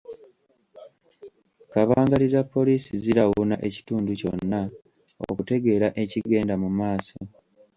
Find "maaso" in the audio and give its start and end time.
6.79-7.17